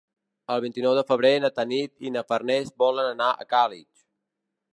[0.53, 4.07] El vint-i-nou de febrer na Tanit i na Farners volen anar a Càlig.